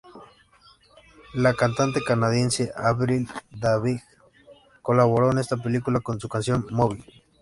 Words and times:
La 1.35 1.53
cantante 1.53 2.01
canadiense 2.03 2.71
Avril 2.75 3.27
Lavigne 3.51 4.01
colaboró 4.81 5.31
en 5.31 5.37
esta 5.37 5.57
película 5.57 5.99
con 5.99 6.19
su 6.19 6.27
canción 6.27 6.65
"Mobile'. 6.71 7.05